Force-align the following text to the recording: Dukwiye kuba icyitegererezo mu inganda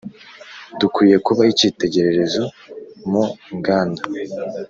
Dukwiye 0.79 1.17
kuba 1.25 1.41
icyitegererezo 1.51 2.43
mu 3.09 3.23
inganda 3.51 4.01